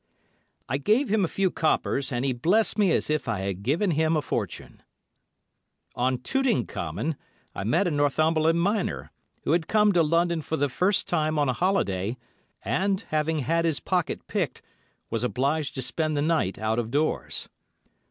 I 0.67 0.79
gave 0.79 1.09
him 1.09 1.23
a 1.23 1.27
few 1.27 1.51
coppers, 1.51 2.11
and 2.11 2.25
he 2.25 2.33
blessed 2.33 2.75
me 2.75 2.89
as 2.91 3.07
if 3.07 3.27
I 3.27 3.41
had 3.41 3.61
given 3.61 3.91
him 3.91 4.17
a 4.17 4.21
fortune. 4.23 4.81
On 5.93 6.17
Tooting 6.17 6.65
Common 6.65 7.15
I 7.53 7.63
met 7.65 7.87
a 7.87 7.91
Northumberland 7.91 8.59
miner, 8.59 9.11
who 9.43 9.51
had 9.51 9.67
come 9.67 9.91
to 9.91 10.01
London 10.01 10.41
for 10.41 10.57
the 10.57 10.69
first 10.69 11.07
time 11.07 11.37
on 11.37 11.49
a 11.49 11.53
holiday, 11.53 12.17
and, 12.65 12.99
having 13.09 13.41
had 13.41 13.63
his 13.63 13.79
pocket 13.79 14.25
picked, 14.25 14.63
was 15.11 15.23
obliged 15.23 15.75
to 15.75 15.83
spend 15.83 16.17
the 16.17 16.21
night 16.23 16.57
out 16.57 16.79
of 16.79 16.89
doors. 16.89 17.47